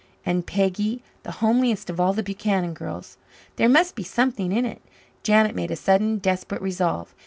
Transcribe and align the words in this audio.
And 0.25 0.47
Peggy, 0.47 1.03
the 1.21 1.31
homeliest 1.43 1.87
of 1.91 1.99
all 1.99 2.11
the 2.11 2.23
Buchanan 2.23 2.73
girls! 2.73 3.17
There 3.57 3.69
must 3.69 3.93
be 3.93 4.01
something 4.01 4.51
in 4.51 4.65
it. 4.65 4.81
Janet 5.21 5.53
made 5.53 5.69
a 5.69 5.75
sudden 5.75 6.17
desperate 6.17 6.59
resolve. 6.63 7.13